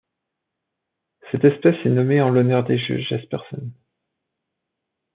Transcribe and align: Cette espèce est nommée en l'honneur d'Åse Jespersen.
Cette 1.31 1.45
espèce 1.45 1.75
est 1.85 1.89
nommée 1.89 2.23
en 2.23 2.31
l'honneur 2.31 2.63
d'Åse 2.63 3.03
Jespersen. 3.07 3.69